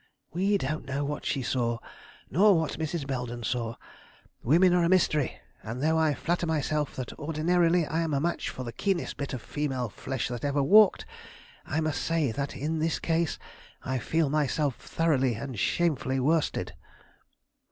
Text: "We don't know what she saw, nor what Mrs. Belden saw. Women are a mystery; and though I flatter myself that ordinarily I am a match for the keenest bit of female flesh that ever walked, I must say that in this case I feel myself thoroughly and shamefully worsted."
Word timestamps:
"We 0.33 0.57
don't 0.57 0.87
know 0.87 1.05
what 1.05 1.27
she 1.27 1.43
saw, 1.43 1.77
nor 2.27 2.57
what 2.57 2.79
Mrs. 2.79 3.05
Belden 3.05 3.43
saw. 3.43 3.75
Women 4.41 4.73
are 4.73 4.83
a 4.83 4.89
mystery; 4.89 5.39
and 5.61 5.79
though 5.79 5.95
I 5.95 6.15
flatter 6.15 6.47
myself 6.47 6.95
that 6.95 7.13
ordinarily 7.19 7.85
I 7.85 7.99
am 8.01 8.11
a 8.15 8.19
match 8.19 8.49
for 8.49 8.63
the 8.63 8.71
keenest 8.73 9.15
bit 9.15 9.31
of 9.31 9.43
female 9.43 9.89
flesh 9.89 10.27
that 10.29 10.43
ever 10.43 10.63
walked, 10.63 11.05
I 11.67 11.81
must 11.81 12.01
say 12.01 12.31
that 12.31 12.55
in 12.57 12.79
this 12.79 12.97
case 12.97 13.37
I 13.85 13.99
feel 13.99 14.31
myself 14.31 14.75
thoroughly 14.77 15.35
and 15.35 15.59
shamefully 15.59 16.19
worsted." 16.19 16.73